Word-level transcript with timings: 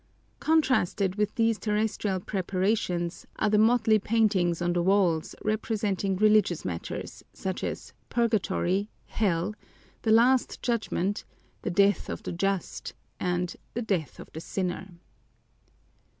Contrasted 0.39 1.13
with 1.13 1.35
these 1.35 1.59
terrestrial 1.59 2.19
preparations 2.19 3.27
are 3.35 3.51
the 3.51 3.59
motley 3.59 3.99
paintings 3.99 4.59
on 4.59 4.73
the 4.73 4.81
walls 4.81 5.35
representing 5.45 6.15
religious 6.15 6.65
matters, 6.65 7.23
such 7.33 7.63
as 7.63 7.93
"Purgatory," 8.09 8.89
"Hell," 9.05 9.53
"The 10.01 10.09
Last 10.11 10.59
Judgment," 10.63 11.23
"The 11.61 11.69
Death 11.69 12.09
of 12.09 12.23
the 12.23 12.31
Just," 12.31 12.95
and 13.19 13.55
"The 13.75 13.83
Death 13.83 14.19
of 14.19 14.31
the 14.33 14.41
Sinner." 14.41 14.89